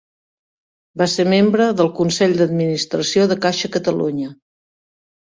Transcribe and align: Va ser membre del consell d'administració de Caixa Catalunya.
Va 1.01 1.07
ser 1.15 1.25
membre 1.33 1.67
del 1.81 1.91
consell 1.99 2.33
d'administració 2.39 3.27
de 3.33 3.37
Caixa 3.43 3.69
Catalunya. 3.77 4.31